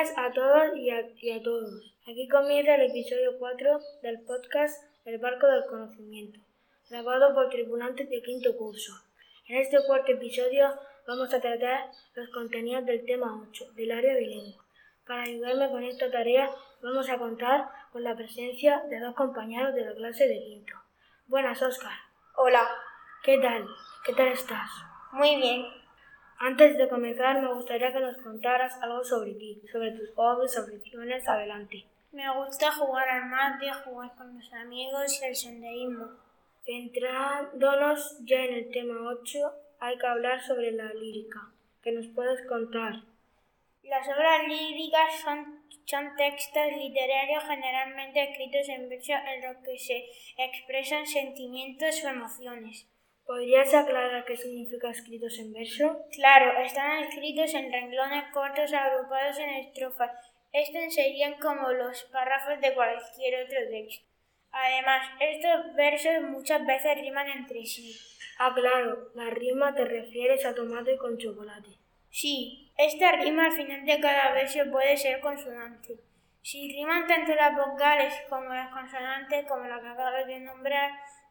Buenas 0.00 0.16
a 0.16 0.32
todos 0.32 0.78
y 0.78 0.88
a, 0.88 1.10
y 1.20 1.30
a 1.30 1.42
todos. 1.42 1.94
Aquí 2.10 2.26
comienza 2.26 2.74
el 2.74 2.90
episodio 2.90 3.38
4 3.38 3.80
del 4.00 4.22
podcast 4.22 4.82
El 5.04 5.18
barco 5.18 5.46
del 5.46 5.66
conocimiento, 5.66 6.40
grabado 6.88 7.34
por 7.34 7.50
tripulantes 7.50 8.08
de 8.08 8.22
quinto 8.22 8.56
curso. 8.56 8.94
En 9.46 9.58
este 9.58 9.76
cuarto 9.86 10.12
episodio 10.12 10.70
vamos 11.06 11.34
a 11.34 11.40
tratar 11.42 11.90
los 12.14 12.30
contenidos 12.30 12.86
del 12.86 13.04
tema 13.04 13.44
8 13.46 13.72
del 13.74 13.92
área 13.92 14.14
bilingüe. 14.14 14.56
Para 15.06 15.24
ayudarme 15.24 15.70
con 15.70 15.84
esta 15.84 16.10
tarea 16.10 16.50
vamos 16.80 17.10
a 17.10 17.18
contar 17.18 17.68
con 17.92 18.02
la 18.02 18.16
presencia 18.16 18.82
de 18.88 19.00
dos 19.00 19.14
compañeros 19.14 19.74
de 19.74 19.84
la 19.84 19.94
clase 19.94 20.26
de 20.26 20.40
quinto. 20.40 20.72
Buenas, 21.26 21.60
Oscar. 21.60 21.92
Hola, 22.36 22.66
¿Qué 23.22 23.36
tal? 23.36 23.66
¿Qué 24.06 24.14
tal 24.14 24.28
estás? 24.28 24.70
muy 25.12 25.36
bien. 25.36 25.79
Antes 26.42 26.78
de 26.78 26.88
comenzar, 26.88 27.42
me 27.42 27.52
gustaría 27.52 27.92
que 27.92 28.00
nos 28.00 28.16
contaras 28.16 28.72
algo 28.80 29.04
sobre 29.04 29.34
ti, 29.34 29.60
sobre 29.70 29.90
tus 29.92 30.10
hobbies, 30.14 30.56
aficiones. 30.56 31.28
Adelante. 31.28 31.84
Me 32.12 32.34
gusta 32.34 32.72
jugar 32.72 33.06
al 33.10 33.26
mate, 33.26 33.70
jugar 33.84 34.10
con 34.16 34.34
los 34.34 34.50
amigos 34.54 35.20
y 35.20 35.26
el 35.26 35.36
senderismo. 35.36 36.06
Centrándonos 36.64 38.16
ya 38.24 38.42
en 38.46 38.54
el 38.54 38.70
tema 38.70 39.10
8, 39.20 39.52
hay 39.80 39.98
que 39.98 40.06
hablar 40.06 40.40
sobre 40.40 40.72
la 40.72 40.94
lírica. 40.94 41.52
¿Qué 41.82 41.92
nos 41.92 42.06
puedes 42.06 42.40
contar? 42.46 42.94
Las 43.82 44.08
obras 44.08 44.48
líricas 44.48 45.20
son, 45.22 45.62
son 45.84 46.16
textos 46.16 46.72
literarios 46.74 47.44
generalmente 47.44 48.22
escritos 48.22 48.66
en 48.70 48.88
verso 48.88 49.12
en 49.12 49.42
los 49.42 49.56
que 49.62 49.78
se 49.78 50.06
expresan 50.38 51.06
sentimientos 51.06 52.02
o 52.02 52.08
emociones. 52.08 52.86
¿Podrías 53.30 53.72
aclarar 53.72 54.24
qué 54.24 54.36
significa 54.36 54.90
escritos 54.90 55.38
en 55.38 55.52
verso? 55.52 56.04
Claro, 56.10 56.60
están 56.64 57.04
escritos 57.04 57.54
en 57.54 57.70
renglones 57.70 58.24
cortos 58.32 58.72
agrupados 58.72 59.38
en 59.38 59.50
estrofas. 59.50 60.10
Estos 60.52 60.92
serían 60.92 61.34
como 61.34 61.70
los 61.70 62.02
párrafos 62.10 62.60
de 62.60 62.74
cualquier 62.74 63.44
otro 63.44 63.58
texto. 63.70 64.04
Además, 64.50 65.06
estos 65.20 65.76
versos 65.76 66.22
muchas 66.28 66.66
veces 66.66 67.00
riman 67.00 67.28
entre 67.30 67.64
sí. 67.64 67.96
Ah, 68.36 68.52
claro, 68.52 69.12
la 69.14 69.30
rima 69.30 69.76
te 69.76 69.84
refieres 69.84 70.44
a 70.44 70.52
tomate 70.52 70.98
con 70.98 71.16
chocolate. 71.16 71.70
Sí, 72.10 72.72
esta 72.76 73.12
rima 73.12 73.46
al 73.46 73.52
final 73.52 73.86
de 73.86 74.00
cada 74.00 74.32
verso 74.32 74.68
puede 74.72 74.96
ser 74.96 75.20
consonante. 75.20 76.00
Si 76.42 76.72
riman 76.72 77.06
tanto 77.06 77.32
las 77.36 77.54
vocales 77.54 78.12
como 78.28 78.52
las 78.52 78.72
consonantes, 78.72 79.46
como 79.46 79.68
la 79.68 79.80
que 79.80 79.86
acabas 79.86 80.26
de 80.26 80.40
nombrar, 80.40 80.90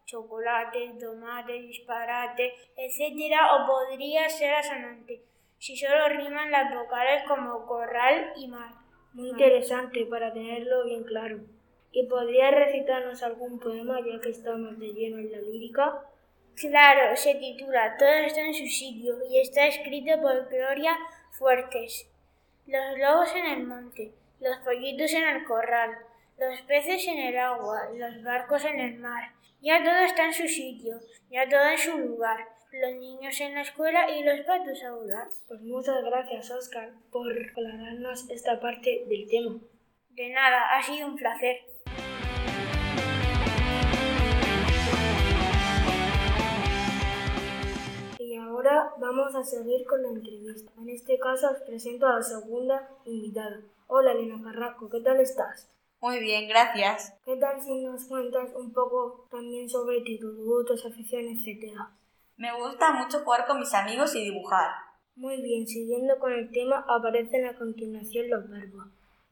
chocolate, 0.09 0.95
tomate, 0.99 1.53
disparate, 1.53 2.53
etc., 2.75 3.35
o 3.53 3.67
podría 3.67 4.27
ser 4.29 4.53
asonante, 4.55 5.21
si 5.57 5.77
solo 5.77 6.09
riman 6.09 6.51
las 6.51 6.73
vocales 6.73 7.23
como 7.27 7.65
corral 7.65 8.33
y 8.35 8.47
mar. 8.47 8.71
Muy 9.13 9.29
interesante 9.29 10.05
para 10.05 10.33
tenerlo 10.33 10.85
bien 10.85 11.03
claro. 11.03 11.39
¿Y 11.91 12.07
podrías 12.07 12.53
recitarnos 12.53 13.23
algún 13.23 13.59
poema 13.59 13.99
ya 13.99 14.19
que 14.21 14.29
estamos 14.29 14.79
de 14.79 14.93
lleno 14.93 15.17
en 15.17 15.31
la 15.31 15.39
lírica? 15.39 16.03
Claro, 16.55 17.15
se 17.15 17.35
titula 17.35 17.95
Todo 17.97 18.09
está 18.09 18.41
en 18.41 18.53
su 18.53 18.67
sitio 18.67 19.15
y 19.29 19.39
está 19.39 19.65
escrito 19.65 20.21
por 20.21 20.49
Gloria 20.49 20.95
Fuertes. 21.31 22.11
Los 22.67 22.97
lobos 22.99 23.33
en 23.35 23.45
el 23.45 23.63
monte, 23.65 24.13
los 24.39 24.57
pollitos 24.57 25.11
en 25.13 25.27
el 25.27 25.45
corral, 25.45 25.97
los 26.37 26.61
peces 26.61 27.07
en 27.07 27.17
el 27.17 27.37
agua, 27.37 27.89
los 27.95 28.23
barcos 28.23 28.63
en 28.65 28.79
el 28.79 28.99
mar. 28.99 29.31
Ya 29.61 29.83
todo 29.83 29.97
está 30.05 30.25
en 30.25 30.33
su 30.33 30.47
sitio, 30.47 31.01
ya 31.29 31.49
todo 31.49 31.67
en 31.69 31.77
su 31.77 31.97
lugar. 31.97 32.47
Los 32.71 32.95
niños 32.95 33.41
en 33.41 33.55
la 33.55 33.61
escuela 33.63 34.09
y 34.09 34.23
los 34.23 34.39
patos 34.45 34.81
a 34.83 34.93
volar. 34.93 35.27
Pues 35.49 35.59
muchas 35.59 36.01
gracias, 36.01 36.49
Oscar, 36.49 36.93
por 37.11 37.29
aclararnos 37.29 38.29
esta 38.29 38.61
parte 38.61 39.03
del 39.09 39.27
tema. 39.27 39.59
De 40.11 40.29
nada, 40.29 40.77
ha 40.77 40.81
sido 40.81 41.09
un 41.09 41.17
placer. 41.17 41.57
Y 48.17 48.35
ahora 48.37 48.93
vamos 48.97 49.35
a 49.35 49.43
seguir 49.43 49.85
con 49.85 50.01
la 50.03 50.09
entrevista. 50.09 50.71
En 50.77 50.89
este 50.89 51.19
caso 51.19 51.51
os 51.51 51.61
presento 51.63 52.07
a 52.07 52.15
la 52.15 52.21
segunda 52.21 52.89
invitada. 53.03 53.59
Hola, 53.87 54.13
Elena 54.13 54.41
Carrasco, 54.41 54.89
¿qué 54.89 55.01
tal 55.01 55.19
estás? 55.19 55.69
Muy 56.01 56.19
bien, 56.19 56.47
gracias. 56.47 57.13
¿Qué 57.25 57.35
tal 57.35 57.61
si 57.61 57.83
nos 57.83 58.05
cuentas 58.05 58.49
un 58.55 58.71
poco 58.71 59.27
también 59.29 59.69
sobre 59.69 59.99
ti, 60.01 60.17
tus 60.17 60.37
gustos, 60.37 60.85
aficiones, 60.85 61.39
etcétera? 61.39 61.91
Me 62.37 62.53
gusta 62.57 62.93
mucho 62.93 63.19
jugar 63.19 63.45
con 63.45 63.59
mis 63.59 63.73
amigos 63.73 64.15
y 64.15 64.23
dibujar. 64.23 64.71
Muy 65.17 65.41
bien, 65.41 65.67
siguiendo 65.67 66.17
con 66.17 66.31
el 66.31 66.49
tema, 66.51 66.85
aparecen 66.87 67.45
a 67.45 67.57
continuación 67.57 68.29
los 68.29 68.49
verbos. 68.49 68.85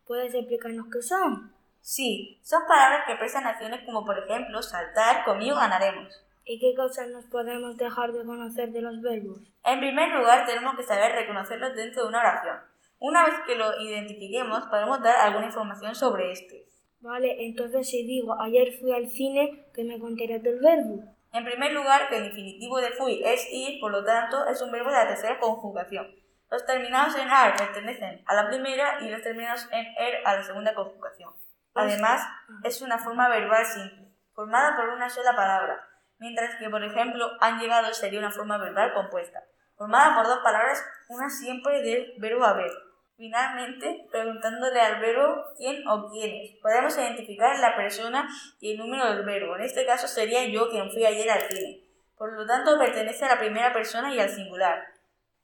¿Puedes 0.06 0.34
explicarnos 0.34 0.88
qué 0.92 1.02
son? 1.02 1.54
Sí, 1.80 2.38
son 2.44 2.64
palabras 2.68 3.06
que 3.06 3.14
expresan 3.14 3.48
acciones 3.48 3.86
como 3.86 4.06
por 4.06 4.20
ejemplo 4.20 4.62
saltar, 4.62 5.24
conmigo 5.24 5.56
ganaremos. 5.56 6.22
¿Y 6.44 6.60
qué 6.60 6.76
cosas 6.76 7.08
nos 7.08 7.24
podemos 7.26 7.78
dejar 7.78 8.12
de 8.12 8.26
conocer 8.26 8.72
de 8.72 8.82
los 8.82 9.02
verbos? 9.02 9.40
En 9.64 9.80
primer 9.80 10.10
lugar, 10.10 10.46
tenemos 10.46 10.76
que 10.76 10.84
saber 10.84 11.14
reconocerlos 11.14 11.76
dentro 11.76 12.04
de 12.04 12.10
una 12.10 12.20
oración. 12.20 12.58
Una 13.00 13.26
vez 13.26 13.36
que 13.46 13.56
lo 13.56 13.80
identifiquemos, 13.80 14.66
podemos 14.68 15.02
dar 15.02 15.16
alguna 15.18 15.46
información 15.46 15.94
sobre 15.94 16.32
este. 16.32 16.66
Vale, 17.00 17.46
entonces 17.46 17.90
si 17.90 18.06
digo 18.06 18.40
ayer 18.42 18.74
fui 18.80 18.92
al 18.92 19.08
cine, 19.08 19.68
¿qué 19.74 19.84
me 19.84 20.00
contarás 20.00 20.42
del 20.42 20.60
verbo? 20.60 21.04
En 21.32 21.46
primer 21.46 21.74
lugar, 21.74 22.10
que 22.10 22.18
el 22.18 22.26
infinitivo 22.26 22.80
de 22.80 22.92
fui 22.92 23.22
es 23.24 23.48
ir, 23.52 23.80
por 23.80 23.92
lo 23.92 24.04
tanto, 24.04 24.48
es 24.48 24.62
un 24.62 24.72
verbo 24.72 24.90
de 24.90 24.96
la 24.96 25.08
tercera 25.08 25.40
conjugación. 25.40 26.08
Los 26.50 26.66
terminados 26.66 27.16
en 27.18 27.30
ar 27.30 27.56
pertenecen 27.56 28.24
a 28.26 28.34
la 28.34 28.48
primera 28.48 28.98
y 29.02 29.10
los 29.10 29.22
terminados 29.22 29.68
en 29.72 29.86
er 29.98 30.26
a 30.26 30.36
la 30.36 30.44
segunda 30.44 30.74
conjugación. 30.74 31.34
Además, 31.76 32.26
es 32.64 32.82
una 32.82 32.98
forma 32.98 33.30
verbal 33.30 33.66
simple, 33.66 34.12
formada 34.34 34.76
por 34.76 34.90
una 34.90 35.10
sola 35.10 35.36
palabra, 35.36 35.88
mientras 36.18 36.56
que, 36.56 36.70
por 36.70 36.84
ejemplo, 36.84 37.30
han 37.40 37.60
llegado 37.60 37.94
sería 37.94 38.20
una 38.20 38.32
forma 38.32 38.58
verbal 38.58 38.94
compuesta, 38.94 39.44
formada 39.78 40.16
por 40.16 40.28
dos 40.28 40.40
palabras, 40.40 40.84
una 41.08 41.30
siempre 41.30 41.82
del 41.82 42.14
verbo 42.18 42.44
haber. 42.44 42.72
Finalmente, 43.16 44.06
preguntándole 44.12 44.80
al 44.80 45.02
verbo 45.02 45.44
quién 45.58 45.88
o 45.88 46.10
quiénes, 46.12 46.52
podemos 46.62 46.96
identificar 46.98 47.58
la 47.60 47.76
persona 47.76 48.28
y 48.60 48.74
el 48.74 48.78
número 48.78 49.12
del 49.12 49.26
verbo. 49.26 49.56
En 49.56 49.64
este 49.64 49.86
caso 49.86 50.08
sería 50.08 50.46
yo 50.46 50.70
quien 50.70 50.92
fui 50.92 51.04
ayer 51.04 51.30
al 51.30 51.42
cine. 51.42 51.82
Por 52.18 52.34
lo 52.34 52.46
tanto, 52.46 52.78
pertenece 52.78 53.26
a 53.26 53.30
la 53.30 53.40
primera 53.40 53.74
persona 53.74 54.14
y 54.14 54.20
al 54.20 54.30
singular. 54.30 54.84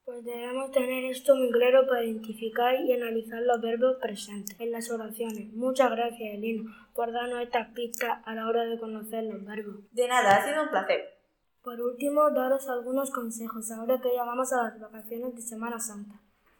Pues 0.05 0.23
debemos 0.25 0.71
tener 0.71 1.05
esto 1.05 1.35
muy 1.35 1.49
claro 1.49 1.87
para 1.87 2.03
identificar 2.03 2.75
y 2.75 2.93
analizar 2.93 3.41
los 3.41 3.61
verbos 3.61 3.97
presentes 4.01 4.59
en 4.59 4.71
las 4.71 4.91
oraciones. 4.91 5.53
Muchas 5.53 5.89
gracias, 5.91 6.33
Elena, 6.33 6.69
por 6.93 7.11
darnos 7.11 7.41
estas 7.41 7.69
pistas 7.69 8.19
a 8.25 8.35
la 8.35 8.47
hora 8.47 8.65
de 8.65 8.77
conocer 8.77 9.23
los 9.23 9.45
verbos. 9.45 9.77
De 9.91 10.07
nada, 10.07 10.35
ha 10.35 10.45
sido 10.45 10.63
un 10.63 10.69
placer. 10.69 11.22
Por 11.63 11.79
último, 11.79 12.29
daros 12.31 12.67
algunos 12.67 13.09
consejos 13.09 13.71
ahora 13.71 13.97
que 14.01 14.13
ya 14.13 14.25
vamos 14.25 14.51
a 14.51 14.63
las 14.63 14.81
vacaciones 14.81 15.33
de 15.33 15.41
Semana 15.41 15.79
Santa. 15.79 16.15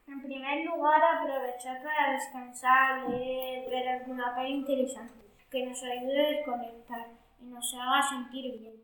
En 0.08 0.24
primer 0.24 0.66
lugar, 0.66 1.02
aprovechar 1.03 1.84
para 1.84 2.14
descansar, 2.14 3.09
leer, 3.09 3.69
ver 3.69 3.86
alguna 3.90 4.34
peli 4.34 4.52
interesante 4.52 5.14
que 5.52 5.66
nos 5.66 5.84
ayude 5.84 6.25
a 6.25 6.30
desconectar 6.30 7.08
y 7.41 7.46
nos 7.47 7.74
haga 7.75 8.02
sentir 8.02 8.58
bien. 8.58 8.75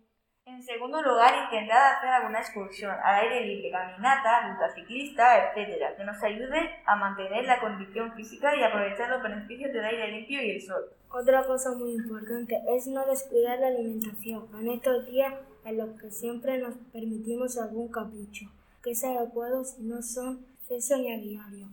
En 0.44 0.62
segundo 0.62 1.02
lugar, 1.02 1.34
intentad 1.46 1.94
hacer 1.94 2.10
alguna 2.10 2.40
excursión 2.40 2.92
al 3.02 3.22
aire 3.22 3.46
libre, 3.46 3.72
caminata, 3.72 4.50
ruta 4.50 4.74
ciclista, 4.76 5.54
etc., 5.54 5.96
que 5.96 6.04
nos 6.04 6.22
ayude 6.22 6.82
a 6.86 6.96
mantener 6.98 7.46
la 7.46 7.62
condición 7.62 8.12
física 8.14 8.54
y 8.58 8.64
aprovechar 8.64 9.10
los 9.10 9.24
beneficios 9.24 9.72
del 9.72 9.86
aire 9.86 10.12
limpio 10.12 10.44
y 10.44 10.52
el 10.52 10.62
sol. 10.62 10.84
Otra 11.12 11.46
cosa 11.46 11.72
muy 11.76 11.94
importante 11.94 12.62
es 12.76 12.88
no 12.88 13.06
descuidar 13.06 13.60
la 13.60 13.68
alimentación 13.68 14.50
en 14.60 14.68
estos 14.70 15.06
días 15.06 15.34
en 15.70 15.78
los 15.78 16.00
que 16.00 16.12
siempre 16.12 16.58
nos 16.58 16.76
permitimos 16.92 17.58
algún 17.58 17.88
capricho, 17.90 18.46
que 18.84 18.92
es 18.92 19.04
adecuado 19.04 19.64
si 19.64 19.84
no 19.84 20.02
son 20.02 20.46
exceso 20.62 20.98
ni 20.98 21.14
a 21.14 21.18
diario. 21.18 21.68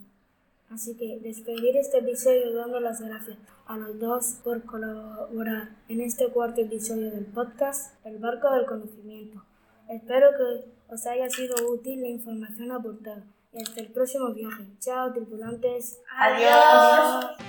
Así 0.71 0.97
que 0.97 1.21
despedir 1.21 1.77
este 1.77 1.99
episodio 1.99 2.55
dando 2.55 2.81
las 2.81 3.01
gracias 3.01 3.39
a 3.67 3.77
los 3.77 3.99
dos 3.99 4.39
por 4.43 4.65
colaborar 4.65 5.77
en 5.89 6.01
este 6.01 6.29
cuarto 6.29 6.61
episodio 6.61 7.11
del 7.11 7.27
podcast 7.27 7.95
El 8.05 8.19
Barco 8.19 8.51
del 8.51 8.67
Conocimiento. 8.67 9.43
Espero 9.89 10.31
que 10.37 10.93
os 10.93 11.07
haya 11.07 11.29
sido 11.31 11.55
útil 11.71 12.01
la 12.01 12.09
información 12.09 12.73
aportada 12.73 13.25
y 13.53 13.63
hasta 13.63 13.81
el 13.81 13.89
próximo 13.89 14.33
viaje. 14.33 14.65
Chao, 14.81 15.13
tripulantes. 15.13 16.01
Adiós. 16.19 17.46